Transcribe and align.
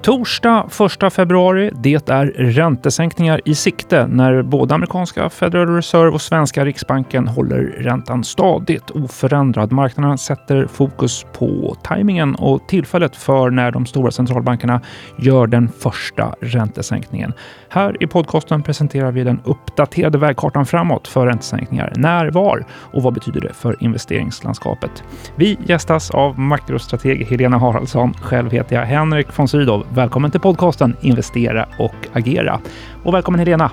Torsdag 0.00 0.68
1 1.06 1.12
februari. 1.12 1.70
Det 1.74 2.08
är 2.08 2.26
räntesänkningar 2.26 3.40
i 3.44 3.54
sikte 3.54 4.06
när 4.06 4.42
både 4.42 4.74
amerikanska 4.74 5.30
Federal 5.30 5.68
Reserve 5.68 6.10
och 6.10 6.22
svenska 6.22 6.64
Riksbanken 6.64 7.28
håller 7.28 7.62
räntan 7.62 8.24
stadigt 8.24 8.90
oförändrad. 8.90 9.72
Marknaden 9.72 10.18
sätter 10.18 10.66
fokus 10.66 11.26
på 11.32 11.76
tajmingen 11.82 12.34
och 12.34 12.68
tillfället 12.68 13.16
för 13.16 13.50
när 13.50 13.70
de 13.70 13.86
stora 13.86 14.10
centralbankerna 14.10 14.80
gör 15.18 15.46
den 15.46 15.68
första 15.68 16.34
räntesänkningen. 16.40 17.32
Här 17.68 18.02
i 18.02 18.06
podcasten 18.06 18.62
presenterar 18.62 19.12
vi 19.12 19.24
den 19.24 19.40
uppdaterade 19.44 20.18
vägkartan 20.18 20.66
framåt 20.66 21.08
för 21.08 21.26
räntesänkningar. 21.26 21.92
När, 21.96 22.30
var 22.30 22.64
och 22.70 23.02
vad 23.02 23.14
betyder 23.14 23.40
det 23.40 23.52
för 23.52 23.76
investeringslandskapet? 23.80 25.04
Vi 25.36 25.58
gästas 25.66 26.10
av 26.10 26.38
makrostrateg 26.38 27.26
Helena 27.26 27.58
Haraldsson. 27.58 28.14
Själv 28.14 28.50
heter 28.50 28.76
jag 28.76 28.86
Henrik 28.86 29.38
von 29.38 29.48
Sydow. 29.48 29.81
Välkommen 29.94 30.30
till 30.30 30.40
podcasten 30.40 30.96
Investera 31.00 31.68
och 31.78 31.94
agera. 32.12 32.60
Och 33.04 33.14
välkommen 33.14 33.38
Helena. 33.38 33.70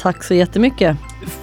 Tack 0.00 0.24
så 0.24 0.34
jättemycket. 0.34 0.96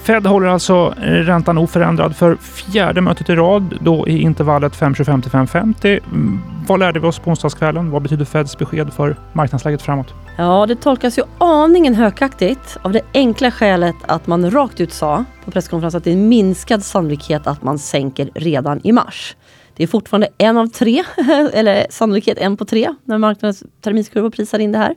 Fed 0.04 0.26
håller 0.26 0.48
alltså 0.48 0.94
räntan 1.02 1.58
oförändrad 1.58 2.16
för 2.16 2.36
fjärde 2.36 3.02
mötet 3.02 3.30
i 3.30 3.36
rad, 3.36 3.78
då 3.82 4.08
i 4.08 4.22
intervallet 4.22 4.74
5,25 4.74 5.22
till 5.22 5.32
5,50. 5.32 6.00
Mm, 6.12 6.40
vad 6.68 6.80
lärde 6.80 7.00
vi 7.00 7.08
oss 7.08 7.20
på 7.20 7.30
onsdagskvällen? 7.30 7.92
Vad 7.92 8.02
betyder 8.02 8.26
Feds 8.26 8.58
besked 8.58 8.94
för 8.94 9.16
marknadsläget 9.34 9.82
framåt? 9.82 10.14
Ja, 10.38 10.66
det 10.66 10.76
tolkas 10.76 11.18
ju 11.18 11.24
aningen 11.38 11.96
hökaktigt 11.96 12.78
av 12.82 12.92
det 12.92 13.02
enkla 13.14 13.52
skälet 13.52 13.96
att 14.08 14.28
man 14.28 14.52
rakt 14.52 14.82
ut 14.82 14.94
sa 14.94 15.26
på 15.46 15.52
presskonferensen 15.52 15.98
att 15.98 16.04
det 16.04 16.10
är 16.10 16.14
en 16.16 16.30
minskad 16.30 16.84
sannolikhet 16.84 17.48
att 17.48 17.64
man 17.64 17.80
sänker 17.80 18.30
redan 18.34 18.82
i 18.84 18.92
mars. 18.92 19.36
Det 19.76 19.84
är 19.84 19.88
fortfarande 19.88 20.28
en 20.38 20.58
av 20.58 20.68
tre, 20.68 21.04
eller 21.54 21.88
sannolikhet 21.90 22.38
en 22.38 22.58
på 22.58 22.66
tre, 22.66 22.96
när 23.04 23.18
marknadens 23.18 23.64
terminskurva 23.82 24.30
prisar 24.30 24.60
in 24.60 24.72
det 24.72 24.78
här. 24.78 24.96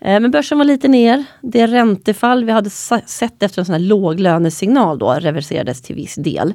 Eh, 0.00 0.20
men 0.20 0.30
börsen 0.30 0.58
var 0.58 0.64
lite 0.64 0.88
ner. 0.88 1.24
Det 1.40 1.66
räntefall 1.66 2.44
vi 2.44 2.52
hade 2.52 2.70
sett 2.70 3.42
efter 3.42 3.60
en 3.60 3.66
sån 3.66 3.72
här 3.72 3.80
låglönesignal 3.80 4.98
då 4.98 5.12
reverserades 5.12 5.82
till 5.82 5.96
viss 5.96 6.14
del. 6.14 6.54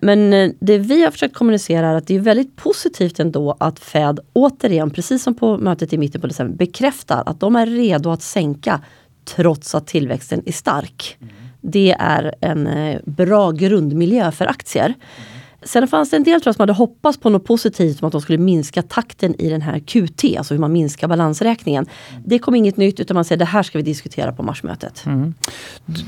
Men 0.00 0.32
eh, 0.32 0.50
det 0.60 0.78
vi 0.78 1.04
har 1.04 1.10
försökt 1.10 1.34
kommunicera 1.34 1.86
är 1.86 1.94
att 1.94 2.06
det 2.06 2.14
är 2.14 2.20
väldigt 2.20 2.56
positivt 2.56 3.20
ändå 3.20 3.56
att 3.60 3.78
Fed 3.78 4.20
återigen, 4.32 4.90
precis 4.90 5.22
som 5.22 5.34
på 5.34 5.58
mötet 5.58 5.92
i 5.92 5.98
mitten 5.98 6.20
på 6.20 6.26
december, 6.26 6.56
bekräftar 6.56 7.22
att 7.26 7.40
de 7.40 7.56
är 7.56 7.66
redo 7.66 8.10
att 8.10 8.22
sänka 8.22 8.80
trots 9.24 9.74
att 9.74 9.86
tillväxten 9.86 10.42
är 10.46 10.52
stark. 10.52 11.16
Mm. 11.20 11.34
Det 11.60 11.96
är 11.98 12.34
en 12.40 12.66
eh, 12.66 13.00
bra 13.04 13.50
grundmiljö 13.50 14.32
för 14.32 14.46
aktier. 14.46 14.84
Mm. 14.84 15.33
Sen 15.64 15.88
fanns 15.88 16.10
det 16.10 16.16
en 16.16 16.24
del 16.24 16.40
tror 16.40 16.48
jag, 16.48 16.54
som 16.54 16.62
hade 16.62 16.72
hoppats 16.72 17.18
på 17.18 17.30
något 17.30 17.44
positivt 17.44 17.98
som 17.98 18.06
att 18.06 18.12
de 18.12 18.20
skulle 18.20 18.38
minska 18.38 18.82
takten 18.82 19.34
i 19.40 19.50
den 19.50 19.62
här 19.62 19.78
QT, 19.78 20.38
alltså 20.38 20.54
hur 20.54 20.60
man 20.60 20.72
minskar 20.72 21.08
balansräkningen. 21.08 21.86
Det 22.24 22.38
kom 22.38 22.54
inget 22.54 22.76
nytt 22.76 23.00
utan 23.00 23.14
man 23.14 23.24
säger 23.24 23.38
det 23.38 23.44
här 23.44 23.62
ska 23.62 23.78
vi 23.78 23.84
diskutera 23.84 24.32
på 24.32 24.42
marsmötet. 24.42 25.06
Mm. 25.06 25.34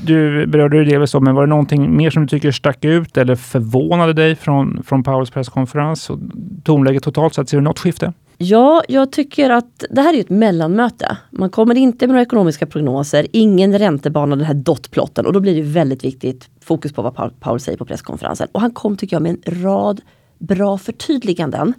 Du 0.03 0.47
berörde 0.47 0.77
det 0.77 0.89
delvis 0.89 1.13
men 1.13 1.35
var 1.35 1.41
det 1.41 1.49
någonting 1.49 1.97
mer 1.97 2.09
som 2.09 2.21
du 2.21 2.27
tycker 2.27 2.51
stack 2.51 2.85
ut 2.85 3.17
eller 3.17 3.35
förvånade 3.35 4.13
dig 4.13 4.35
från, 4.35 4.83
från 4.83 5.03
Powells 5.03 5.29
presskonferens? 5.29 6.09
Och 6.09 6.19
tonläget 6.63 7.03
totalt 7.03 7.33
sett, 7.33 7.49
ser 7.49 7.57
du 7.57 7.63
något 7.63 7.79
skifte? 7.79 8.13
Ja, 8.37 8.83
jag 8.87 9.11
tycker 9.11 9.49
att 9.49 9.83
det 9.89 10.01
här 10.01 10.13
är 10.13 10.19
ett 10.19 10.29
mellanmöte. 10.29 11.17
Man 11.31 11.49
kommer 11.49 11.75
inte 11.75 12.07
med 12.07 12.13
några 12.13 12.21
ekonomiska 12.21 12.65
prognoser, 12.65 13.27
ingen 13.31 13.79
räntebana, 13.79 14.35
den 14.35 14.45
här 14.45 14.53
dotplotten 14.53 15.25
och 15.25 15.33
då 15.33 15.39
blir 15.39 15.55
det 15.55 15.61
väldigt 15.61 16.03
viktigt 16.03 16.49
fokus 16.61 16.93
på 16.93 17.01
vad 17.01 17.39
Paul 17.39 17.59
säger 17.59 17.77
på 17.77 17.85
presskonferensen. 17.85 18.47
Och 18.51 18.61
han 18.61 18.71
kom 18.71 18.97
tycker 18.97 19.15
jag 19.15 19.21
med 19.21 19.37
en 19.43 19.63
rad 19.63 20.01
bra 20.37 20.77
förtydliganden. 20.77 21.73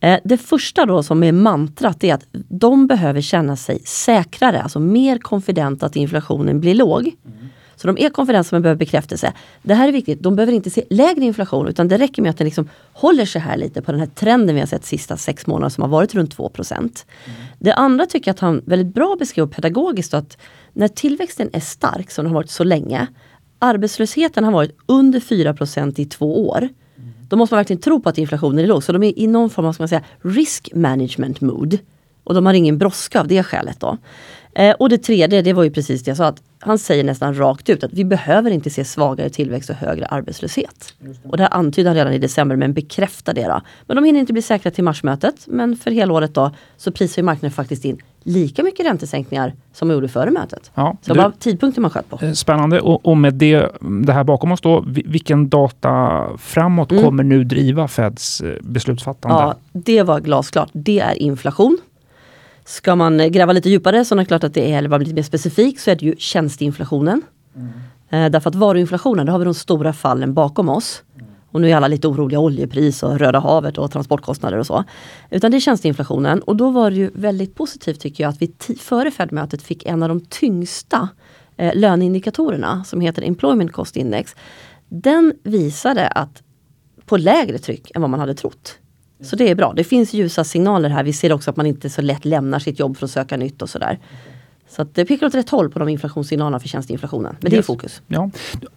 Eh, 0.00 0.18
det 0.24 0.36
första 0.36 0.86
då 0.86 1.02
som 1.02 1.22
är 1.22 1.32
mantrat 1.32 2.04
är 2.04 2.14
att 2.14 2.26
de 2.32 2.86
behöver 2.86 3.20
känna 3.20 3.56
sig 3.56 3.80
säkrare, 3.84 4.62
alltså 4.62 4.80
mer 4.80 5.18
konfidenta 5.18 5.86
att 5.86 5.96
inflationen 5.96 6.60
blir 6.60 6.74
låg. 6.74 7.00
Mm. 7.00 7.48
Så 7.82 7.88
de 7.88 7.98
är 7.98 8.10
konfidenta 8.10 8.48
men 8.52 8.62
behöver 8.62 8.78
bekräftelse. 8.78 9.32
Det 9.62 9.74
här 9.74 9.88
är 9.88 9.92
viktigt, 9.92 10.22
de 10.22 10.36
behöver 10.36 10.52
inte 10.52 10.70
se 10.70 10.84
lägre 10.90 11.24
inflation 11.24 11.68
utan 11.68 11.88
det 11.88 11.98
räcker 11.98 12.22
med 12.22 12.30
att 12.30 12.38
den 12.38 12.44
liksom 12.44 12.68
håller 12.92 13.24
sig 13.24 13.40
här 13.40 13.56
lite 13.56 13.82
på 13.82 13.92
den 13.92 14.00
här 14.00 14.06
trenden 14.06 14.54
vi 14.54 14.60
har 14.60 14.66
sett 14.66 14.84
sista 14.84 15.16
sex 15.16 15.46
månaderna 15.46 15.70
som 15.70 15.82
har 15.82 15.88
varit 15.88 16.14
runt 16.14 16.32
2 16.32 16.50
mm. 16.70 16.90
Det 17.58 17.74
andra 17.74 18.06
tycker 18.06 18.28
jag 18.28 18.34
att 18.34 18.40
han 18.40 18.62
väldigt 18.64 18.94
bra 18.94 19.16
beskrev 19.18 19.46
pedagogiskt 19.46 20.14
att 20.14 20.38
när 20.72 20.88
tillväxten 20.88 21.50
är 21.52 21.60
stark 21.60 22.10
som 22.10 22.24
den 22.24 22.32
har 22.32 22.40
varit 22.40 22.50
så 22.50 22.64
länge 22.64 23.06
arbetslösheten 23.58 24.44
har 24.44 24.52
varit 24.52 24.76
under 24.86 25.20
4% 25.20 26.00
i 26.00 26.04
två 26.04 26.48
år. 26.48 26.68
Då 27.28 27.36
måste 27.36 27.54
man 27.54 27.58
verkligen 27.58 27.82
tro 27.82 28.00
på 28.00 28.08
att 28.08 28.18
inflationen 28.18 28.58
är 28.58 28.66
låg. 28.66 28.84
Så 28.84 28.92
de 28.92 29.02
är 29.02 29.18
i 29.18 29.26
någon 29.26 29.50
form 29.50 29.66
av 29.66 29.72
ska 29.72 29.82
man 29.82 29.88
säga, 29.88 30.02
risk 30.22 30.70
management 30.74 31.40
mood. 31.40 31.78
Och 32.24 32.34
de 32.34 32.46
har 32.46 32.54
ingen 32.54 32.78
brådska 32.78 33.20
av 33.20 33.28
det 33.28 33.42
skälet. 33.42 33.80
Då. 33.80 33.98
Eh, 34.54 34.74
och 34.78 34.88
det 34.88 34.98
tredje, 34.98 35.42
det 35.42 35.52
var 35.52 35.62
ju 35.62 35.70
precis 35.70 36.02
det 36.02 36.10
jag 36.10 36.16
sa. 36.16 36.26
Att 36.26 36.42
han 36.58 36.78
säger 36.78 37.04
nästan 37.04 37.38
rakt 37.38 37.68
ut 37.68 37.84
att 37.84 37.92
vi 37.92 38.04
behöver 38.04 38.50
inte 38.50 38.70
se 38.70 38.84
svagare 38.84 39.30
tillväxt 39.30 39.70
och 39.70 39.76
högre 39.76 40.06
arbetslöshet. 40.06 40.94
Det. 40.98 41.28
Och 41.28 41.36
det 41.36 41.42
här 41.42 41.54
antydde 41.54 41.88
han 41.88 41.96
redan 41.96 42.12
i 42.12 42.18
december 42.18 42.56
men 42.56 42.72
bekräftar 42.72 43.34
det. 43.34 43.46
Då. 43.46 43.60
Men 43.86 43.96
de 43.96 44.04
hinner 44.04 44.20
inte 44.20 44.32
bli 44.32 44.42
säkra 44.42 44.70
till 44.70 44.84
marsmötet. 44.84 45.34
Men 45.46 45.76
för 45.76 45.90
helåret 45.90 46.34
då 46.34 46.50
så 46.76 46.92
prisar 46.92 47.22
marknaden 47.22 47.50
faktiskt 47.50 47.84
in 47.84 47.98
lika 48.22 48.62
mycket 48.62 48.86
räntesänkningar 48.86 49.52
som 49.72 49.88
man 49.88 49.94
gjorde 49.94 50.08
före 50.08 50.30
mötet. 50.30 50.70
Ja, 50.74 50.96
så 51.02 51.14
det 51.14 51.20
var 51.20 51.32
tidpunkten 51.38 51.82
man 51.82 51.90
sköt 51.90 52.08
på. 52.10 52.18
Eh, 52.22 52.32
spännande. 52.32 52.80
Och, 52.80 53.06
och, 53.06 53.16
med 53.16 53.34
det, 53.34 53.70
det 53.80 54.12
här 54.12 54.24
bakom 54.24 54.52
oss 54.52 54.60
då, 54.60 54.84
vilken 54.86 55.48
data 55.48 56.24
framåt 56.38 56.90
mm. 56.90 57.04
kommer 57.04 57.24
nu 57.24 57.44
driva 57.44 57.88
Feds 57.88 58.40
eh, 58.40 58.56
beslutsfattande? 58.60 59.42
Ja, 59.42 59.54
det 59.72 60.02
var 60.02 60.20
glasklart. 60.20 60.70
Det 60.72 61.00
är 61.00 61.22
inflation. 61.22 61.78
Ska 62.64 62.96
man 62.96 63.32
gräva 63.32 63.52
lite 63.52 63.70
djupare 63.70 64.04
så 64.04 64.14
är 64.14 64.18
det 64.18 64.24
klart 64.24 64.44
att 64.44 64.54
det 64.54 64.72
är, 64.72 64.78
eller 64.78 64.88
vara 64.88 64.98
lite 64.98 65.14
mer 65.14 65.22
specifik, 65.22 65.80
så 65.80 65.90
är 65.90 65.96
det 65.96 66.06
ju 66.06 66.14
tjänsteinflationen. 66.18 67.22
Mm. 67.56 67.68
Eh, 68.10 68.30
därför 68.30 68.50
att 68.50 68.54
varuinflationen, 68.54 69.26
där 69.26 69.32
har 69.32 69.38
vi 69.38 69.44
de 69.44 69.54
stora 69.54 69.92
fallen 69.92 70.34
bakom 70.34 70.68
oss. 70.68 71.02
Och 71.52 71.60
nu 71.60 71.70
är 71.70 71.76
alla 71.76 71.88
lite 71.88 72.08
oroliga, 72.08 72.38
oljepris 72.38 73.02
och 73.02 73.18
Röda 73.18 73.40
havet 73.40 73.78
och 73.78 73.92
transportkostnader 73.92 74.58
och 74.58 74.66
så. 74.66 74.84
Utan 75.30 75.50
det 75.50 75.56
är 75.56 75.60
tjänsteinflationen 75.60 76.40
och 76.42 76.56
då 76.56 76.70
var 76.70 76.90
det 76.90 76.96
ju 76.96 77.10
väldigt 77.14 77.54
positivt 77.54 78.00
tycker 78.00 78.24
jag 78.24 78.28
att 78.28 78.42
vi 78.42 78.54
före 78.80 79.10
Fed-mötet 79.10 79.62
fick 79.62 79.86
en 79.86 80.02
av 80.02 80.08
de 80.08 80.20
tyngsta 80.20 81.08
eh, 81.56 81.74
löneindikatorerna 81.74 82.84
som 82.84 83.00
heter 83.00 83.22
Employment 83.22 83.72
Cost 83.72 83.96
Index. 83.96 84.36
Den 84.88 85.34
visade 85.42 86.08
att 86.08 86.42
på 87.06 87.16
lägre 87.16 87.58
tryck 87.58 87.92
än 87.94 88.02
vad 88.02 88.10
man 88.10 88.20
hade 88.20 88.34
trott. 88.34 88.78
Så 89.22 89.36
det 89.36 89.50
är 89.50 89.54
bra. 89.54 89.72
Det 89.76 89.84
finns 89.84 90.12
ljusa 90.14 90.44
signaler 90.44 90.88
här. 90.88 91.04
Vi 91.04 91.12
ser 91.12 91.32
också 91.32 91.50
att 91.50 91.56
man 91.56 91.66
inte 91.66 91.90
så 91.90 92.02
lätt 92.02 92.24
lämnar 92.24 92.58
sitt 92.58 92.78
jobb 92.78 92.96
för 92.96 93.04
att 93.04 93.10
söka 93.10 93.36
nytt 93.36 93.62
och 93.62 93.70
sådär. 93.70 93.98
Så 94.76 94.84
det 94.92 95.04
pekar 95.04 95.26
åt 95.26 95.34
rätt 95.34 95.50
håll 95.50 95.70
på 95.70 95.78
de 95.78 95.88
inflationssignalerna 95.88 96.60
för 96.60 96.68
tjänsteinflationen. 96.68 97.36
Men 97.40 97.50
det 97.50 97.56
är 97.56 97.62
fokus. 97.62 98.02
Ja. 98.06 98.30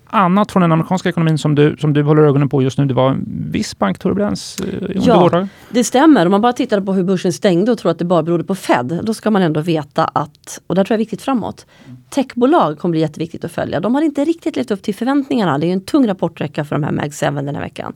Annat 0.08 0.52
från 0.52 0.62
den 0.62 0.72
amerikanska 0.72 1.10
ekonomin 1.10 1.38
som 1.38 1.56
du, 1.56 1.78
som 1.80 1.94
du 1.94 2.04
håller 2.04 2.22
ögonen 2.22 2.50
på 2.50 2.62
just 2.62 2.78
nu, 2.78 2.86
det 2.86 2.94
var 2.94 3.10
en 3.12 3.50
viss 3.52 3.78
bankturbulens 3.78 4.60
eh, 4.60 4.90
Ja, 5.06 5.20
gårdagen. 5.20 5.50
det 5.70 5.84
stämmer. 5.84 6.26
Om 6.26 6.32
man 6.32 6.42
bara 6.42 6.54
tittar 6.54 6.82
på 6.82 6.94
hur 6.94 7.04
börsen 7.04 7.34
stängde 7.34 7.72
och 7.72 7.78
tror 7.78 7.92
att 7.92 8.00
det 8.00 8.06
bara 8.06 8.24
berodde 8.24 8.44
på 8.44 8.56
Fed, 8.56 9.00
då 9.04 9.14
ska 9.14 9.32
man 9.32 9.42
ändå 9.42 9.62
veta 9.62 10.06
att, 10.06 10.62
och 10.68 10.76
det 10.76 10.84
tror 10.84 10.94
jag 10.94 10.98
är 10.98 11.06
viktigt 11.06 11.22
framåt, 11.22 11.66
techbolag 12.10 12.80
kommer 12.80 12.92
bli 12.92 13.02
jätteviktigt 13.02 13.46
att 13.46 13.52
följa. 13.52 13.80
De 13.80 13.96
har 13.96 14.02
inte 14.02 14.26
riktigt 14.26 14.56
levt 14.56 14.72
upp 14.72 14.82
till 14.82 14.96
förväntningarna. 14.96 15.58
Det 15.58 15.68
är 15.68 15.74
en 15.74 15.82
tung 15.82 16.08
rapporträcka 16.08 16.66
för 16.66 16.76
de 16.76 16.84
här 16.84 16.92
Mag 16.92 17.14
7 17.14 17.26
den 17.26 17.56
här 17.56 17.64
veckan. 17.64 17.94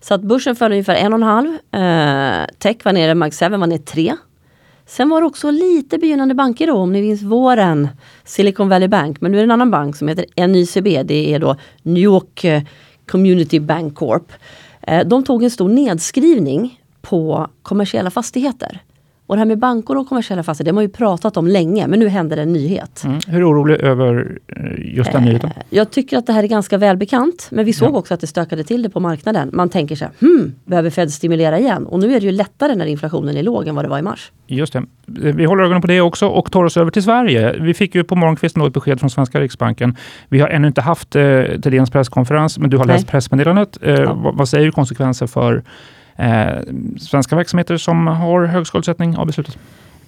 Så 0.00 0.14
att 0.14 0.22
börsen 0.22 0.56
föll 0.56 0.72
ungefär 0.72 0.94
en 0.94 1.12
och 1.12 1.18
en 1.18 1.22
halv. 1.22 1.48
Eh, 1.48 2.46
tech 2.58 2.76
var 2.84 2.92
nere, 2.92 3.14
Mag 3.14 3.34
7 3.34 3.48
var 3.48 3.66
ner 3.66 3.78
3. 3.78 4.16
Sen 4.86 5.08
var 5.08 5.20
det 5.20 5.26
också 5.26 5.50
lite 5.50 5.98
begynnande 5.98 6.34
banker 6.34 6.66
då, 6.66 6.74
om 6.74 6.92
ni 6.92 7.02
minns 7.02 7.22
våren. 7.22 7.88
Silicon 8.24 8.68
Valley 8.68 8.88
Bank, 8.88 9.20
men 9.20 9.32
nu 9.32 9.38
är 9.38 9.42
det 9.42 9.46
en 9.46 9.50
annan 9.50 9.70
bank 9.70 9.96
som 9.96 10.08
heter 10.08 10.46
NYCB. 10.46 11.02
Det 11.02 11.34
är 11.34 11.38
då 11.38 11.56
New 11.82 12.02
York 12.02 12.44
eh, 12.44 12.62
Community 13.06 13.60
Bank 13.60 13.94
Corp. 13.94 14.32
Eh, 14.82 15.06
de 15.06 15.24
tog 15.24 15.42
en 15.42 15.50
stor 15.50 15.68
nedskrivning 15.68 16.80
på 17.02 17.50
kommersiella 17.62 18.10
fastigheter. 18.10 18.82
Och 19.26 19.36
det 19.36 19.40
här 19.40 19.46
med 19.46 19.58
banker 19.58 19.96
och 19.96 20.08
kommersiella 20.08 20.42
fastigheter, 20.42 20.72
det 20.72 20.74
har 20.74 20.74
man 20.74 20.84
ju 20.84 20.88
pratat 20.88 21.36
om 21.36 21.46
länge, 21.46 21.86
men 21.86 21.98
nu 21.98 22.08
händer 22.08 22.36
det 22.36 22.42
en 22.42 22.52
nyhet. 22.52 23.04
Mm. 23.04 23.20
Hur 23.26 23.50
orolig 23.50 23.80
över 23.80 24.38
eh, 24.46 24.96
just 24.96 25.12
den 25.12 25.22
eh, 25.22 25.26
nyheten? 25.26 25.50
Jag 25.70 25.90
tycker 25.90 26.18
att 26.18 26.26
det 26.26 26.32
här 26.32 26.42
är 26.42 26.48
ganska 26.48 26.78
välbekant, 26.78 27.48
men 27.50 27.64
vi 27.64 27.72
såg 27.72 27.94
ja. 27.94 27.98
också 27.98 28.14
att 28.14 28.20
det 28.20 28.26
stökade 28.26 28.64
till 28.64 28.82
det 28.82 28.90
på 28.90 29.00
marknaden. 29.00 29.50
Man 29.52 29.68
tänker 29.68 29.96
så 29.96 30.04
här, 30.04 30.12
hmm, 30.20 30.54
behöver 30.64 30.90
Fed 30.90 31.12
stimulera 31.12 31.58
igen? 31.58 31.86
Och 31.86 32.00
nu 32.00 32.14
är 32.14 32.20
det 32.20 32.26
ju 32.26 32.32
lättare 32.32 32.74
när 32.74 32.86
inflationen 32.86 33.36
är 33.36 33.42
låg 33.42 33.68
än 33.68 33.74
vad 33.74 33.84
det 33.84 33.88
var 33.88 33.98
i 33.98 34.02
mars. 34.02 34.32
Just 34.46 34.72
det. 34.72 34.82
Vi 35.06 35.44
håller 35.44 35.64
ögonen 35.64 35.80
på 35.80 35.86
det 35.86 36.00
också 36.00 36.28
och 36.28 36.52
tar 36.52 36.64
oss 36.64 36.76
över 36.76 36.90
till 36.90 37.02
Sverige. 37.02 37.56
Vi 37.60 37.74
fick 37.74 37.94
ju 37.94 38.04
på 38.04 38.16
morgonkvisten 38.16 38.62
ett 38.62 38.72
besked 38.72 39.00
från 39.00 39.10
svenska 39.10 39.40
Riksbanken. 39.40 39.96
Vi 40.28 40.40
har 40.40 40.48
ännu 40.48 40.68
inte 40.68 40.80
haft 40.80 41.16
eh, 41.16 41.22
Thedéens 41.62 41.90
presskonferens, 41.90 42.58
men 42.58 42.70
du 42.70 42.76
har 42.76 42.84
Nej. 42.84 42.96
läst 42.96 43.08
pressmeddelandet. 43.08 43.78
Eh, 43.82 43.94
ja. 43.94 44.14
vad, 44.14 44.36
vad 44.36 44.48
säger 44.48 44.70
konsekvenser 44.70 45.26
för 45.26 45.54
eh, 45.56 45.62
svenska 47.00 47.36
verksamheter 47.36 47.76
som 47.76 48.06
har 48.06 48.44
hög 48.44 48.66
skuldsättning 48.66 49.16
av 49.16 49.26
beslutet? 49.26 49.58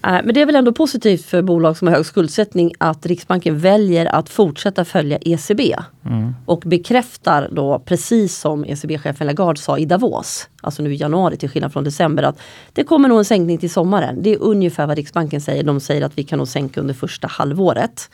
men 0.03 0.35
det 0.35 0.41
är 0.41 0.47
väl 0.47 0.57
ändå 0.57 0.73
positivt 0.73 1.25
för 1.25 1.43
bolag 1.43 1.77
som 1.77 1.89
har 1.89 1.95
hög 1.95 2.07
skuldsättning 2.07 2.73
att 2.79 3.07
Riksbanken 3.07 3.59
väljer 3.59 4.15
att 4.15 4.29
fortsätta 4.29 4.85
följa 4.85 5.19
ECB. 5.21 5.75
Mm. 6.05 6.35
Och 6.47 6.61
bekräftar 6.61 7.49
då 7.53 7.79
precis 7.79 8.39
som 8.39 8.65
ECB-chefen 8.65 9.27
Lagarde 9.27 9.61
sa 9.61 9.79
i 9.79 9.85
Davos, 9.85 10.49
alltså 10.61 10.83
nu 10.83 10.93
i 10.95 10.97
januari 10.97 11.37
till 11.37 11.49
skillnad 11.49 11.73
från 11.73 11.85
december, 11.85 12.23
att 12.23 12.41
det 12.73 12.85
kommer 12.85 13.09
nog 13.09 13.19
en 13.19 13.25
sänkning 13.25 13.59
till 13.59 13.71
sommaren. 13.71 14.23
Det 14.23 14.33
är 14.33 14.43
ungefär 14.43 14.87
vad 14.87 14.97
Riksbanken 14.97 15.41
säger. 15.41 15.63
De 15.63 15.81
säger 15.81 16.03
att 16.07 16.19
vi 16.19 16.23
kan 16.23 16.39
nog 16.39 16.49
sänka 16.49 16.81
under 16.81 16.95
första 16.95 17.29
halvåret. 17.29 18.11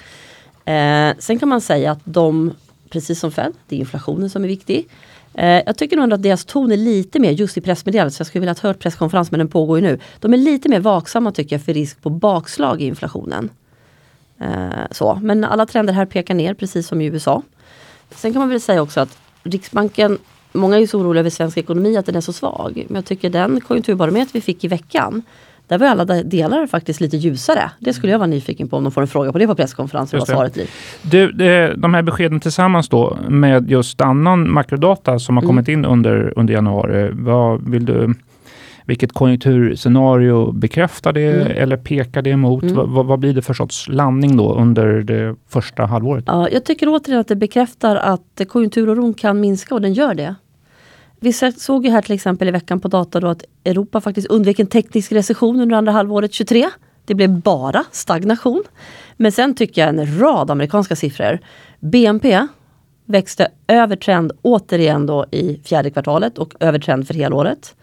Eh, 0.64 1.10
sen 1.18 1.38
kan 1.38 1.48
man 1.48 1.60
säga 1.60 1.92
att 1.92 2.00
de, 2.04 2.52
precis 2.90 3.20
som 3.20 3.32
Fed, 3.32 3.52
det 3.68 3.76
är 3.76 3.80
inflationen 3.80 4.30
som 4.30 4.44
är 4.44 4.48
viktig. 4.48 4.88
Eh, 5.34 5.62
jag 5.66 5.76
tycker 5.76 5.96
nog 5.96 6.12
att 6.12 6.22
deras 6.22 6.44
ton 6.44 6.72
är 6.72 6.76
lite 6.76 7.18
mer, 7.18 7.30
just 7.30 7.56
i 7.56 7.60
pressmeddelandet, 7.60 8.14
så 8.14 8.20
jag 8.20 8.26
skulle 8.26 8.40
vilja 8.40 8.54
ha 8.62 8.68
hört 8.68 8.78
presskonferens 8.78 9.30
men 9.30 9.38
den 9.38 9.48
pågår 9.48 9.78
ju 9.78 9.82
nu. 9.82 9.98
De 10.20 10.32
är 10.32 10.36
lite 10.36 10.68
mer 10.68 10.80
vaksamma 10.80 11.32
tycker 11.32 11.56
jag 11.56 11.64
för 11.64 11.74
risk 11.74 12.02
på 12.02 12.10
bakslag 12.10 12.82
i 12.82 12.86
inflationen. 12.86 13.50
Eh, 14.38 14.68
så. 14.90 15.18
Men 15.22 15.44
alla 15.44 15.66
trender 15.66 15.92
här 15.92 16.06
pekar 16.06 16.34
ner 16.34 16.54
precis 16.54 16.86
som 16.86 17.00
i 17.00 17.06
USA. 17.06 17.42
Sen 18.10 18.32
kan 18.32 18.40
man 18.40 18.48
väl 18.48 18.60
säga 18.60 18.82
också 18.82 19.00
att 19.00 19.18
Riksbanken, 19.42 20.18
många 20.52 20.76
är 20.76 20.80
ju 20.80 20.86
så 20.86 21.00
oroliga 21.00 21.20
över 21.20 21.30
svensk 21.30 21.56
ekonomi 21.56 21.96
att 21.96 22.06
den 22.06 22.16
är 22.16 22.20
så 22.20 22.32
svag. 22.32 22.84
Men 22.88 22.94
jag 22.94 23.04
tycker 23.04 23.30
den 23.30 23.60
konjunkturbarometer 23.60 24.32
vi 24.32 24.40
fick 24.40 24.64
i 24.64 24.68
veckan 24.68 25.22
där 25.68 25.78
var 25.78 25.86
alla 25.86 26.04
delar 26.04 26.66
faktiskt 26.66 27.00
lite 27.00 27.16
ljusare. 27.16 27.70
Det 27.78 27.92
skulle 27.92 28.12
jag 28.12 28.18
vara 28.18 28.26
nyfiken 28.26 28.68
på 28.68 28.76
om 28.76 28.84
de 28.84 28.92
får 28.92 29.00
en 29.00 29.08
fråga 29.08 29.32
på 29.32 29.38
det 29.38 29.46
på 29.46 29.54
presskonferensen. 29.54 30.18
Vad 30.18 30.28
svaret 30.28 30.54
blir. 30.54 30.66
Du, 31.02 31.32
de 31.76 31.94
här 31.94 32.02
beskeden 32.02 32.40
tillsammans 32.40 32.88
då 32.88 33.18
med 33.28 33.70
just 33.70 34.00
annan 34.00 34.52
makrodata 34.52 35.18
som 35.18 35.36
har 35.36 35.42
mm. 35.42 35.48
kommit 35.48 35.68
in 35.68 35.84
under, 35.84 36.32
under 36.36 36.54
januari. 36.54 37.10
Vad 37.12 37.70
vill 37.70 37.84
du 37.84 38.14
vilket 38.86 39.12
konjunkturscenario 39.12 40.52
bekräftar 40.52 41.12
det 41.12 41.42
mm. 41.42 41.62
eller 41.62 41.76
pekar 41.76 42.22
det 42.22 42.30
emot? 42.30 42.62
Mm. 42.62 42.92
Vad, 42.92 43.06
vad, 43.06 43.18
blir 43.18 43.34
det 43.34 43.42
för 43.42 43.54
sorts 43.54 43.88
landning 43.88 44.36
då 44.36 44.54
under 44.54 45.02
det 45.02 45.36
första 45.48 45.86
halvåret? 45.86 46.24
Ja, 46.26 46.48
jag 46.48 46.64
tycker 46.64 46.88
återigen 46.88 47.20
att 47.20 47.28
det 47.28 47.36
bekräftar 47.36 47.96
att 47.96 48.40
konjunkturoron 48.48 49.14
kan 49.14 49.40
minska 49.40 49.74
och 49.74 49.80
den 49.80 49.92
gör 49.92 50.14
det. 50.14 50.34
Vi 51.24 51.32
såg 51.32 51.84
ju 51.84 51.90
här 51.90 52.02
till 52.02 52.14
exempel 52.14 52.48
i 52.48 52.50
veckan 52.50 52.80
på 52.80 52.88
data 52.88 53.20
då 53.20 53.28
att 53.28 53.44
Europa 53.64 54.00
faktiskt 54.00 54.26
undvek 54.26 54.58
en 54.58 54.66
teknisk 54.66 55.12
recession 55.12 55.60
under 55.60 55.76
andra 55.76 55.92
halvåret 55.92 56.32
23. 56.32 56.70
Det 57.04 57.14
blev 57.14 57.40
bara 57.40 57.84
stagnation. 57.90 58.64
Men 59.16 59.32
sen 59.32 59.54
tycker 59.54 59.80
jag 59.80 59.88
en 59.88 60.20
rad 60.20 60.50
amerikanska 60.50 60.96
siffror. 60.96 61.38
BNP 61.80 62.46
växte 63.04 63.48
över 63.66 63.96
trend 63.96 64.32
återigen 64.42 65.06
då 65.06 65.26
i 65.30 65.60
fjärde 65.64 65.90
kvartalet 65.90 66.38
och 66.38 66.54
över 66.60 66.78
trend 66.78 67.06
för 67.06 67.14
helåret. 67.14 67.74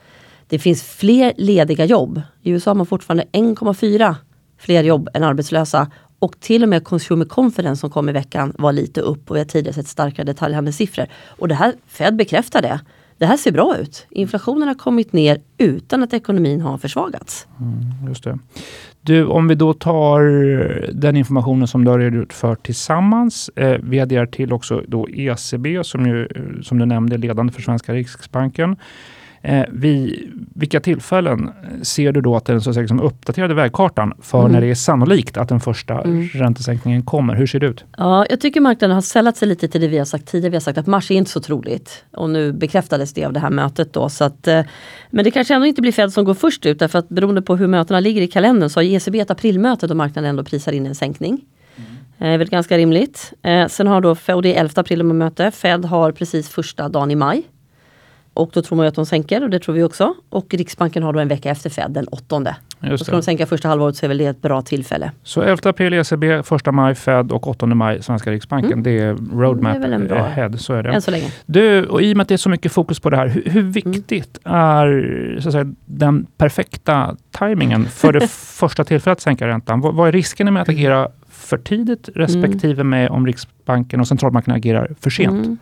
Det 0.48 0.60
finns 0.60 0.84
fler 0.84 1.34
lediga 1.38 1.86
jobb. 1.86 2.22
I 2.42 2.50
USA 2.52 2.70
har 2.70 2.76
man 2.76 2.86
fortfarande 2.86 3.24
1,4 3.32 4.16
fler 4.58 4.84
jobb 4.84 5.10
än 5.14 5.24
arbetslösa 5.24 5.92
och 6.20 6.40
till 6.40 6.64
och 6.64 6.70
med 6.70 6.84
Consumer 6.84 7.26
Confidence 7.26 7.80
som 7.80 7.90
kom 7.90 8.10
i 8.10 8.12
veckan 8.12 8.54
var 8.58 8.74
lite 8.74 9.02
upp 9.02 9.30
och 9.30 9.36
vi 9.36 9.40
har 9.40 9.46
tidigare 9.46 9.76
sett 9.76 9.88
starkare 9.88 10.26
detaljhandelssiffror. 10.26 11.08
Och 11.28 11.48
det 11.48 11.56
här, 11.56 11.74
Fed 11.88 12.16
bekräftar 12.16 12.62
det 12.62 12.80
det 13.22 13.28
här 13.28 13.38
ser 13.38 13.52
bra 13.52 13.78
ut. 13.78 14.08
Inflationen 14.10 14.68
har 14.68 14.76
kommit 14.76 15.14
ner 15.14 15.42
utan 15.58 16.04
att 16.04 16.14
ekonomin 16.14 16.62
har 16.62 16.78
försvagats. 16.78 17.48
Mm, 17.60 18.08
just 18.08 18.24
det. 18.24 18.40
Du, 19.02 19.26
om 19.26 19.48
vi 19.48 19.56
då 19.56 19.74
tar 19.74 20.22
den 20.92 21.16
informationen 21.16 21.68
som 21.68 21.86
du 21.86 21.92
har 21.92 22.00
redogjort 22.00 22.34
för 22.34 22.56
tillsammans. 22.56 23.50
Eh, 23.56 23.78
vi 23.84 24.00
adderar 24.00 24.26
till 24.26 24.54
också 24.54 24.84
då 24.88 25.08
ECB 25.10 25.84
som, 25.84 26.06
ju, 26.06 26.26
eh, 26.26 26.62
som 26.62 26.80
du 26.80 26.86
nämnde 26.86 27.16
är 27.16 27.18
ledande 27.18 27.54
för 27.54 27.62
svenska 27.62 27.94
Riksbanken. 27.94 28.76
Eh, 29.44 29.66
vid 29.70 30.32
vilka 30.56 30.80
tillfällen 30.80 31.52
ser 31.82 32.12
du 32.12 32.22
då 32.22 32.36
att 32.36 32.46
den 32.46 32.62
så 32.62 32.70
att 32.70 32.74
säga, 32.74 32.82
liksom 32.82 33.00
uppdaterade 33.00 33.54
vägkartan 33.54 34.14
för 34.22 34.40
mm. 34.40 34.52
när 34.52 34.62
det 34.62 34.68
är 34.68 34.76
sannolikt 34.76 35.38
att 35.38 35.50
den 35.50 35.60
första 35.60 36.02
mm. 36.02 36.28
räntesänkningen 36.28 37.04
kommer? 37.04 37.36
Hur 37.36 37.48
ser 37.48 37.60
det 37.60 37.66
ut? 37.66 37.86
Ja, 37.98 38.26
jag 38.30 38.42
tycker 38.42 38.62
marknaden 38.62 38.96
har 38.96 39.02
sällat 39.02 39.38
sig 39.38 39.48
lite 39.48 39.68
till 39.68 39.82
det 39.82 39.88
vi 39.88 39.98
har 39.98 40.06
sagt 40.06 40.28
tidigare. 40.28 40.50
Vi 40.50 40.56
har 40.56 40.62
sagt 40.62 40.78
att 40.78 40.88
mars 40.88 41.12
är 41.12 41.16
inte 41.16 41.32
så 41.32 41.40
troligt. 41.40 42.04
Och 42.12 42.30
nu 42.30 42.52
bekräftades 42.52 43.14
det 43.14 43.26
av 43.26 43.34
det 43.34 43.40
här 43.40 43.50
mötet. 43.50 43.94
Då, 43.94 44.10
så 44.10 44.24
att, 44.24 44.48
eh, 44.48 44.62
men 45.10 45.26
det 45.26 45.32
kanske 45.32 45.56
ändå 45.56 45.68
inte 45.68 45.82
blir 45.82 45.92
Fed 45.92 46.14
som 46.14 46.26
går 46.26 46.34
först 46.34 46.66
ut. 46.66 46.80
Därför 46.80 47.00
att 47.00 47.10
beroende 47.10 47.42
på 47.42 47.56
hur 47.56 47.68
mötena 47.68 48.00
ligger 48.00 48.22
i 48.22 48.28
kalendern 48.28 48.70
så 48.70 48.80
har 48.80 48.86
ECB 48.86 49.20
ett 49.20 49.32
aprilmöte 49.32 49.88
då 49.88 49.96
marknaden 49.96 50.30
ändå 50.30 50.44
prisar 50.44 50.72
in 50.72 50.86
en 50.86 50.96
sänkning. 50.96 51.42
Mm. 51.76 51.90
Det 52.18 52.28
är 52.28 52.38
väl 52.38 52.50
ganska 52.50 52.78
rimligt. 52.78 53.34
Eh, 53.42 53.68
sen 53.68 53.88
har 53.88 54.02
då, 54.02 54.16
och 54.36 54.42
det 54.42 54.56
är 54.56 54.60
11 54.60 54.72
april 54.76 55.04
med 55.04 55.16
möte. 55.16 55.52
Fed 55.52 55.86
har 55.86 56.12
precis 56.12 56.50
första 56.50 56.90
dagen 56.90 57.12
i 57.12 57.16
maj. 57.16 57.44
Och 58.34 58.50
då 58.54 58.62
tror 58.62 58.76
man 58.78 58.88
att 58.88 58.96
de 58.96 59.06
sänker 59.06 59.44
och 59.44 59.50
det 59.50 59.60
tror 59.60 59.76
vi 59.76 59.84
också. 59.84 60.14
Och 60.30 60.54
Riksbanken 60.54 61.04
har 61.04 61.14
då 61.14 61.20
en 61.20 61.28
vecka 61.28 61.50
efter 61.50 61.70
Fed, 61.70 61.92
den 61.92 62.08
åttonde. 62.08 62.56
Just 62.82 63.00
då 63.00 63.06
ska 63.06 63.16
de 63.16 63.22
sänka 63.22 63.46
första 63.46 63.68
halvåret 63.68 63.96
så 63.96 64.06
är 64.06 64.08
väl 64.08 64.18
det 64.18 64.26
ett 64.26 64.42
bra 64.42 64.62
tillfälle. 64.62 65.12
Så 65.24 65.42
11 65.42 65.70
april 65.70 65.94
ECB, 65.94 66.24
1 66.24 66.74
maj 66.74 66.96
Fed 66.96 67.32
och 67.32 67.48
8 67.48 67.66
maj 67.66 68.04
Svenska 68.04 68.32
Riksbanken. 68.32 68.72
Mm. 68.72 68.84
Det 68.84 69.00
är 69.00 69.14
roadmap 69.14 69.82
det 69.82 69.88
är 69.88 69.98
väl 69.98 70.12
ahead. 70.12 70.58
Så 70.58 70.74
är 70.74 70.84
det. 70.84 70.90
Än 70.90 71.02
så 71.02 71.12
länge. 71.12 71.32
Du, 71.46 71.86
och 71.86 72.02
I 72.02 72.14
och 72.14 72.18
med 72.18 72.22
att 72.22 72.28
det 72.28 72.36
är 72.36 72.38
så 72.38 72.50
mycket 72.50 72.72
fokus 72.72 73.00
på 73.00 73.10
det 73.10 73.18
här, 73.18 73.28
hur, 73.28 73.44
hur 73.46 73.62
viktigt 73.62 74.40
mm. 74.44 74.60
är 74.60 75.38
så 75.40 75.50
att 75.50 75.54
säga, 75.54 75.74
den 75.86 76.28
perfekta 76.38 77.16
tajmingen 77.32 77.86
för 77.86 78.14
det 78.14 78.28
första 78.32 78.84
tillfället 78.84 79.18
att 79.18 79.22
sänka 79.22 79.48
räntan? 79.48 79.82
Vad, 79.82 79.96
vad 79.96 80.08
är 80.08 80.12
riskerna 80.12 80.52
med 80.52 80.62
att 80.62 80.70
agera 80.70 81.08
för 81.30 81.58
tidigt 81.58 82.10
respektive 82.16 82.82
mm. 82.82 82.90
med 82.90 83.10
om 83.10 83.28
Riksbanken 83.28 84.00
och 84.00 84.08
centralbanken 84.08 84.54
agerar 84.54 84.96
för 85.00 85.10
sent? 85.10 85.60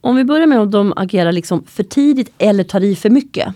Om 0.00 0.16
vi 0.16 0.24
börjar 0.24 0.46
med 0.46 0.60
om 0.60 0.70
de 0.70 0.92
agerar 0.96 1.32
liksom 1.32 1.64
för 1.66 1.82
tidigt 1.82 2.32
eller 2.38 2.64
tar 2.64 2.80
i 2.80 2.96
för 2.96 3.10
mycket. 3.10 3.54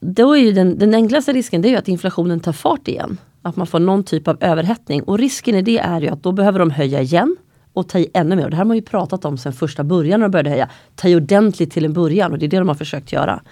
Då 0.00 0.36
är 0.36 0.40
ju 0.40 0.52
den, 0.52 0.78
den 0.78 0.94
enklaste 0.94 1.32
risken 1.32 1.62
det 1.62 1.74
är 1.74 1.78
att 1.78 1.88
inflationen 1.88 2.40
tar 2.40 2.52
fart 2.52 2.88
igen. 2.88 3.18
Att 3.42 3.56
man 3.56 3.66
får 3.66 3.80
någon 3.80 4.04
typ 4.04 4.28
av 4.28 4.36
överhettning. 4.40 5.02
Och 5.02 5.18
risken 5.18 5.54
i 5.54 5.62
det 5.62 5.78
är 5.78 6.00
ju 6.00 6.08
att 6.08 6.22
då 6.22 6.32
behöver 6.32 6.58
de 6.58 6.70
höja 6.70 7.00
igen 7.00 7.36
och 7.72 7.88
ta 7.88 7.98
i 7.98 8.08
ännu 8.14 8.36
mer. 8.36 8.44
Och 8.44 8.50
det 8.50 8.56
här 8.56 8.64
har 8.64 8.68
man 8.68 8.76
ju 8.76 8.82
pratat 8.82 9.24
om 9.24 9.38
sedan 9.38 9.52
första 9.52 9.84
början 9.84 10.20
när 10.20 10.28
de 10.28 10.30
började 10.30 10.50
höja. 10.50 10.68
Ta 10.94 11.08
i 11.08 11.16
ordentligt 11.16 11.72
till 11.72 11.84
en 11.84 11.92
början 11.92 12.32
och 12.32 12.38
det 12.38 12.46
är 12.46 12.48
det 12.48 12.58
de 12.58 12.68
har 12.68 12.74
försökt 12.74 13.12
göra. 13.12 13.42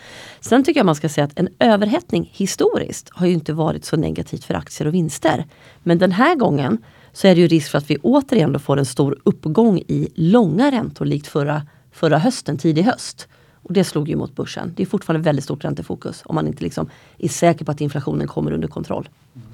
Sen 0.41 0.65
tycker 0.65 0.81
jag 0.81 0.87
man 0.87 0.95
ska 0.95 1.09
säga 1.09 1.25
att 1.25 1.39
en 1.39 1.49
överhettning 1.59 2.31
historiskt 2.33 3.09
har 3.13 3.27
ju 3.27 3.33
inte 3.33 3.53
varit 3.53 3.85
så 3.85 3.97
negativt 3.97 4.45
för 4.45 4.55
aktier 4.55 4.89
och 4.89 4.95
vinster. 4.95 5.47
Men 5.83 5.99
den 5.99 6.13
här 6.13 6.35
gången 6.35 6.79
så 7.13 7.27
är 7.27 7.35
det 7.35 7.41
ju 7.41 7.47
risk 7.47 7.71
för 7.71 7.79
att 7.79 7.91
vi 7.91 7.97
återigen 7.97 8.61
får 8.61 8.77
en 8.77 8.87
stor 8.87 9.19
uppgång 9.25 9.79
i 9.79 10.09
långa 10.15 10.71
räntor 10.71 11.05
likt 11.05 11.27
förra 11.27 11.63
förra 11.93 12.19
hösten, 12.19 12.59
tidig 12.59 12.83
höst. 12.83 13.29
Och 13.63 13.73
det 13.73 13.85
slog 13.85 14.09
ju 14.09 14.17
mot 14.17 14.37
börsen. 14.37 14.73
Det 14.77 14.83
är 14.83 14.87
fortfarande 14.87 15.25
väldigt 15.25 15.45
stort 15.45 15.65
räntefokus 15.65 16.23
om 16.25 16.35
man 16.35 16.47
inte 16.47 16.65
liksom 16.65 16.91
är 17.19 17.29
säker 17.29 17.65
på 17.65 17.73
att 17.73 17.81
inflationen 17.81 18.29
kommer 18.29 18.53
under 18.53 18.69
kontroll. 18.69 19.09
Mm. 19.35 19.47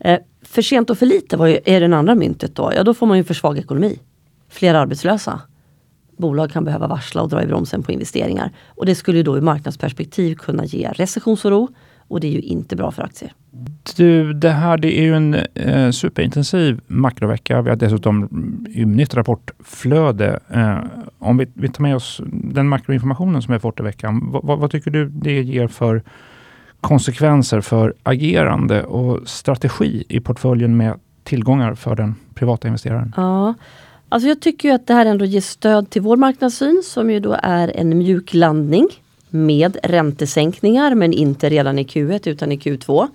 Eh, 0.00 0.20
för 0.42 0.62
sent 0.62 0.90
och 0.90 0.98
för 0.98 1.06
lite 1.06 1.36
var 1.36 1.46
ju, 1.46 1.58
är 1.64 1.80
det 1.80 1.96
andra 1.96 2.14
myntet 2.14 2.54
då. 2.54 2.72
Ja, 2.76 2.82
då 2.82 2.94
får 2.94 3.06
man 3.06 3.16
ju 3.16 3.24
för 3.24 3.34
svag 3.34 3.58
ekonomi. 3.58 3.98
Fler 4.48 4.74
arbetslösa. 4.74 5.40
Bolag 6.16 6.50
kan 6.50 6.64
behöva 6.64 6.86
varsla 6.86 7.22
och 7.22 7.28
dra 7.28 7.42
i 7.42 7.46
bromsen 7.46 7.82
på 7.82 7.92
investeringar. 7.92 8.52
Och 8.66 8.86
det 8.86 8.94
skulle 8.94 9.18
ju 9.18 9.22
då 9.24 9.38
i 9.38 9.40
marknadsperspektiv 9.40 10.34
kunna 10.34 10.64
ge 10.64 10.88
recessionsoro 10.88 11.68
och 12.08 12.20
det 12.20 12.26
är 12.26 12.32
ju 12.32 12.40
inte 12.40 12.76
bra 12.76 12.90
för 12.90 13.02
aktier. 13.02 13.32
Du, 13.96 14.32
det 14.32 14.50
här 14.50 14.76
det 14.76 14.98
är 14.98 15.02
ju 15.02 15.14
en 15.14 15.34
eh, 15.54 15.90
superintensiv 15.90 16.80
makrovecka. 16.86 17.62
Vi 17.62 17.70
har 17.70 17.76
dessutom 17.76 18.28
nytt 18.74 19.14
rapportflöde. 19.14 20.40
Eh, 20.48 20.78
om 21.18 21.36
vi, 21.36 21.46
vi 21.54 21.68
tar 21.68 21.82
med 21.82 21.96
oss 21.96 22.20
den 22.26 22.68
makroinformationen 22.68 23.42
som 23.42 23.52
vi 23.52 23.54
har 23.54 23.60
fått 23.60 23.80
i 23.80 23.82
veckan. 23.82 24.32
V 24.32 24.38
vad 24.42 24.70
tycker 24.70 24.90
du 24.90 25.08
det 25.08 25.42
ger 25.42 25.68
för 25.68 26.02
konsekvenser 26.80 27.60
för 27.60 27.94
agerande 28.02 28.82
och 28.84 29.28
strategi 29.28 30.04
i 30.08 30.20
portföljen 30.20 30.76
med 30.76 30.94
tillgångar 31.24 31.74
för 31.74 31.96
den 31.96 32.14
privata 32.34 32.68
investeraren? 32.68 33.14
Ja, 33.16 33.54
alltså 34.08 34.28
jag 34.28 34.40
tycker 34.40 34.74
att 34.74 34.86
det 34.86 34.94
här 34.94 35.06
ändå 35.06 35.24
ger 35.24 35.40
stöd 35.40 35.90
till 35.90 36.02
vår 36.02 36.16
marknadssyn 36.16 36.82
som 36.84 37.10
ju 37.10 37.20
då 37.20 37.36
är 37.42 37.76
en 37.76 37.98
mjuk 37.98 38.34
landning 38.34 38.88
med 39.30 39.76
räntesänkningar 39.82 40.94
men 40.94 41.12
inte 41.12 41.48
redan 41.48 41.78
i 41.78 41.84
Q1 41.84 42.28
utan 42.28 42.52
i 42.52 42.56
Q2. 42.56 43.08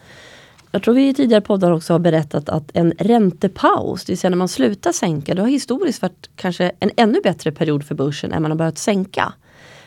Jag 0.72 0.84
tror 0.84 0.96
vi 0.96 1.10
i 1.10 1.14
tidigare 1.14 1.42
poddar 1.42 1.72
också 1.72 1.94
har 1.94 2.00
berättat 2.00 2.50
att 2.50 2.72
en 2.74 2.94
räntepaus, 3.00 4.06
det 4.06 4.12
vill 4.12 4.18
säga 4.18 4.30
när 4.30 4.38
man 4.38 4.48
slutar 4.48 4.92
sänka, 4.92 5.36
det 5.36 5.42
har 5.42 5.50
historiskt 5.50 6.02
varit 6.02 6.30
kanske 6.36 6.72
en 6.80 6.92
ännu 6.98 7.20
bättre 7.24 7.52
period 7.52 7.84
för 7.84 7.96
börsen 7.96 8.32
än 8.32 8.42
man 8.42 8.52
har 8.52 8.58
börjat 8.58 8.78
sänka. 8.78 9.34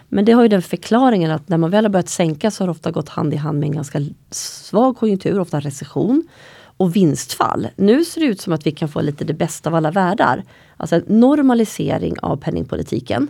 Men 0.08 0.24
det 0.24 0.32
har 0.32 0.42
ju 0.42 0.48
den 0.48 0.62
förklaringen 0.62 1.30
att 1.30 1.48
när 1.48 1.58
man 1.58 1.70
väl 1.70 1.84
har 1.84 1.90
börjat 1.90 2.08
sänka 2.08 2.50
så 2.50 2.62
har 2.62 2.66
det 2.66 2.70
ofta 2.70 2.90
gått 2.90 3.08
hand 3.08 3.34
i 3.34 3.36
hand 3.36 3.58
med 3.58 3.66
en 3.66 3.74
ganska 3.74 4.00
svag 4.30 4.96
konjunktur, 4.96 5.40
ofta 5.40 5.60
recession 5.60 6.28
och 6.76 6.96
vinstfall. 6.96 7.68
Nu 7.76 8.04
ser 8.04 8.20
det 8.20 8.26
ut 8.26 8.40
som 8.40 8.52
att 8.52 8.66
vi 8.66 8.70
kan 8.70 8.88
få 8.88 9.00
lite 9.00 9.24
det 9.24 9.34
bästa 9.34 9.70
av 9.70 9.74
alla 9.74 9.90
världar. 9.90 10.44
Alltså 10.76 10.96
en 10.96 11.04
normalisering 11.06 12.14
av 12.22 12.36
penningpolitiken 12.36 13.28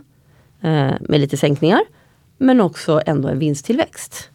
eh, 0.61 0.93
med 1.01 1.21
lite 1.21 1.37
sänkningar 1.37 1.81
men 2.39 2.61
också 2.61 3.01
ändå 3.07 3.29
en 3.29 3.39
vinsttillväxt. 3.39 4.31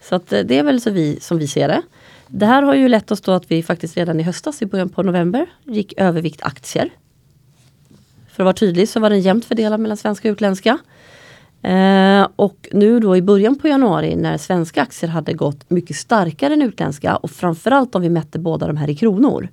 Så 0.00 0.14
att 0.14 0.32
eh, 0.32 0.40
det 0.40 0.58
är 0.58 0.62
väl 0.62 0.80
så 0.80 0.90
vi, 0.90 1.20
som 1.20 1.38
vi 1.38 1.48
ser 1.48 1.68
det. 1.68 1.82
Det 2.26 2.46
här 2.46 2.62
har 2.62 2.74
ju 2.74 2.88
lett 2.88 3.10
oss 3.10 3.20
då 3.20 3.32
att 3.32 3.50
vi 3.50 3.62
faktiskt 3.62 3.96
redan 3.96 4.20
i 4.20 4.22
höstas, 4.22 4.62
i 4.62 4.66
början 4.66 4.88
på 4.88 5.02
november, 5.02 5.46
gick 5.64 5.94
övervikt 5.96 6.42
aktier. 6.42 6.90
För 8.28 8.42
att 8.42 8.44
vara 8.44 8.52
tydlig 8.52 8.88
så 8.88 9.00
var 9.00 9.10
den 9.10 9.20
jämnt 9.20 9.44
fördelad 9.44 9.80
mellan 9.80 9.96
svenska 9.96 10.28
och 10.28 10.32
utländska. 10.32 10.78
Eh, 11.62 12.28
och 12.36 12.68
nu 12.72 13.00
då 13.00 13.16
i 13.16 13.22
början 13.22 13.58
på 13.58 13.68
januari 13.68 14.16
när 14.16 14.38
svenska 14.38 14.82
aktier 14.82 15.10
hade 15.10 15.32
gått 15.32 15.70
mycket 15.70 15.96
starkare 15.96 16.52
än 16.52 16.62
utländska 16.62 17.16
och 17.16 17.30
framförallt 17.30 17.94
om 17.94 18.02
vi 18.02 18.08
mätte 18.08 18.38
båda 18.38 18.66
de 18.66 18.76
här 18.76 18.90
i 18.90 18.96
kronor. 18.96 19.48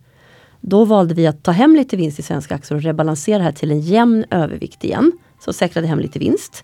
Då 0.61 0.85
valde 0.85 1.13
vi 1.13 1.27
att 1.27 1.43
ta 1.43 1.51
hem 1.51 1.75
lite 1.75 1.97
vinst 1.97 2.19
i 2.19 2.21
svenska 2.21 2.55
aktier 2.55 2.77
och 2.77 2.83
rebalansera 2.83 3.37
det 3.37 3.43
här 3.43 3.51
till 3.51 3.71
en 3.71 3.81
jämn 3.81 4.25
övervikt 4.31 4.83
igen. 4.83 5.11
Så 5.39 5.53
säkrade 5.53 5.87
hem 5.87 5.99
lite 5.99 6.19
vinst. 6.19 6.63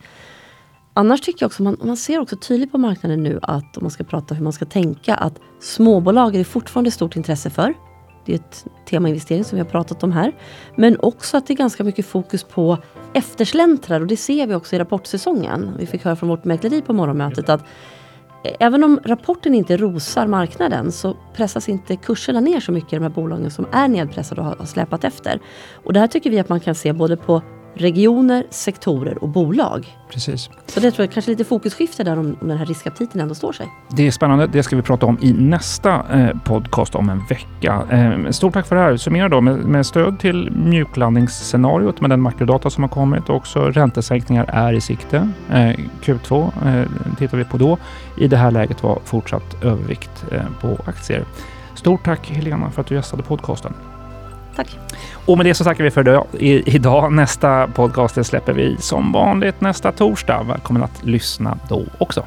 Annars 0.97 1.21
tycker 1.21 1.43
jag 1.43 1.47
också, 1.47 1.63
man, 1.63 1.77
man 1.83 1.97
ser 1.97 2.19
också 2.19 2.35
tydligt 2.35 2.71
på 2.71 2.77
marknaden 2.77 3.23
nu 3.23 3.39
att 3.41 3.77
om 3.77 3.83
man 3.83 3.91
ska 3.91 4.03
prata 4.03 4.35
hur 4.35 4.43
man 4.43 4.53
ska 4.53 4.65
tänka 4.65 5.15
att 5.15 5.39
småbolag 5.59 6.35
är 6.35 6.39
det 6.39 6.45
fortfarande 6.45 6.91
stort 6.91 7.15
intresse 7.15 7.49
för. 7.49 7.73
Det 8.25 8.31
är 8.31 8.35
ett 8.35 8.65
tema 8.85 9.09
investering 9.09 9.43
som 9.43 9.55
vi 9.55 9.63
har 9.63 9.69
pratat 9.69 10.03
om 10.03 10.11
här. 10.11 10.35
Men 10.75 10.99
också 10.99 11.37
att 11.37 11.47
det 11.47 11.53
är 11.53 11.55
ganska 11.55 11.83
mycket 11.83 12.05
fokus 12.05 12.43
på 12.43 12.77
eftersläntrar. 13.13 14.01
och 14.01 14.07
det 14.07 14.17
ser 14.17 14.47
vi 14.47 14.55
också 14.55 14.75
i 14.75 14.79
rapportsäsongen. 14.79 15.71
Vi 15.79 15.85
fick 15.85 16.03
höra 16.03 16.15
från 16.15 16.29
vårt 16.29 16.43
mäkleri 16.43 16.81
på 16.81 16.93
morgonmötet 16.93 17.49
att 17.49 17.61
eh, 18.43 18.55
även 18.59 18.83
om 18.83 18.99
rapporten 19.05 19.55
inte 19.55 19.77
rosar 19.77 20.27
marknaden 20.27 20.91
så 20.91 21.17
pressas 21.33 21.69
inte 21.69 21.95
kurserna 21.95 22.39
ner 22.39 22.59
så 22.59 22.71
mycket 22.71 22.93
i 22.93 22.95
de 22.95 23.01
här 23.01 23.09
bolagen 23.09 23.51
som 23.51 23.67
är 23.71 23.87
nedpressade 23.87 24.41
och 24.41 24.47
har 24.47 24.65
släpat 24.65 25.03
efter. 25.03 25.39
Och 25.83 25.93
det 25.93 25.99
här 25.99 26.07
tycker 26.07 26.29
vi 26.29 26.39
att 26.39 26.49
man 26.49 26.59
kan 26.59 26.75
se 26.75 26.93
både 26.93 27.17
på 27.17 27.41
regioner, 27.75 28.43
sektorer 28.49 29.23
och 29.23 29.29
bolag. 29.29 29.97
Precis. 30.09 30.49
Så 30.65 30.79
det 30.79 30.91
tror 30.91 31.05
jag 31.05 31.13
kanske 31.13 31.31
lite 31.31 31.43
fokusskifte 31.43 32.03
där 32.03 32.19
om, 32.19 32.37
om 32.41 32.47
den 32.47 32.57
här 32.57 32.65
riskaptiten 32.65 33.21
ändå 33.21 33.35
står 33.35 33.53
sig. 33.53 33.67
Det 33.89 34.07
är 34.07 34.11
spännande. 34.11 34.47
Det 34.47 34.63
ska 34.63 34.75
vi 34.75 34.81
prata 34.81 35.05
om 35.05 35.17
i 35.21 35.33
nästa 35.33 36.05
eh, 36.13 36.37
podcast 36.45 36.95
om 36.95 37.09
en 37.09 37.25
vecka. 37.25 37.83
Eh, 37.91 38.31
stort 38.31 38.53
tack 38.53 38.67
för 38.67 38.75
det 38.75 38.81
här. 38.81 38.97
Summera 38.97 39.29
då 39.29 39.41
med, 39.41 39.57
med 39.57 39.85
stöd 39.85 40.19
till 40.19 40.51
mjuklandningsscenariot 40.51 42.01
med 42.01 42.09
den 42.09 42.21
makrodata 42.21 42.69
som 42.69 42.83
har 42.83 42.89
kommit 42.89 43.29
och 43.29 43.35
också 43.35 43.59
räntesänkningar 43.59 44.45
är 44.47 44.73
i 44.73 44.81
sikte. 44.81 45.31
Eh, 45.49 45.75
Q2 46.03 46.51
eh, 46.65 47.15
tittar 47.17 47.37
vi 47.37 47.43
på 47.43 47.57
då. 47.57 47.77
I 48.17 48.27
det 48.27 48.37
här 48.37 48.51
läget 48.51 48.83
var 48.83 48.99
fortsatt 49.05 49.63
övervikt 49.63 50.25
eh, 50.31 50.41
på 50.61 50.77
aktier. 50.85 51.25
Stort 51.75 52.05
tack 52.05 52.29
Helena 52.29 52.71
för 52.71 52.81
att 52.81 52.87
du 52.87 52.95
gästade 52.95 53.23
podcasten. 53.23 53.73
Tack. 54.55 54.77
Och 55.25 55.37
med 55.37 55.45
det 55.45 55.53
så 55.53 55.63
tackar 55.63 55.83
vi 55.83 55.91
för 55.91 56.25
idag. 56.69 57.13
Nästa 57.13 57.67
podcast 57.67 58.25
släpper 58.25 58.53
vi 58.53 58.77
som 58.79 59.11
vanligt 59.11 59.61
nästa 59.61 59.91
torsdag. 59.91 60.43
Välkommen 60.43 60.83
att 60.83 61.03
lyssna 61.03 61.59
då 61.69 61.85
också. 61.97 62.25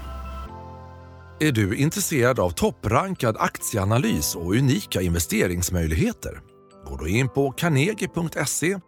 Är 1.41 1.53
du 1.53 1.77
intresserad 1.77 2.41
av 2.41 2.51
topprankad 2.51 3.37
aktieanalys 3.39 4.35
och 4.35 4.55
unika 4.55 5.01
investeringsmöjligheter? 5.01 6.41
Gå 6.89 6.97
då 6.97 7.09
in 7.09 7.29
på 7.29 7.51
carnegie.se 7.51 8.79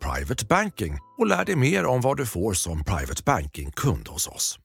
private 0.00 0.44
banking 0.46 0.98
och 1.18 1.26
lär 1.26 1.44
dig 1.44 1.56
mer 1.56 1.86
om 1.86 2.00
vad 2.00 2.16
du 2.16 2.26
får 2.26 2.52
som 2.52 2.84
private 2.84 3.22
banking-kund 3.26 4.08
hos 4.08 4.28
oss. 4.28 4.58